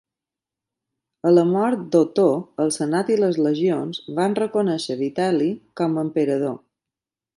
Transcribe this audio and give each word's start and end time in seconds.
A 1.31 1.33
la 1.33 1.43
mort 1.49 1.83
d'Otó, 1.95 2.25
el 2.65 2.73
Senat 2.77 3.11
i 3.17 3.17
les 3.25 3.37
legions 3.49 3.99
van 4.21 4.35
reconèixer 4.41 4.97
Vitel·li 5.03 5.51
com 5.83 6.01
a 6.03 6.07
emperador. 6.09 6.57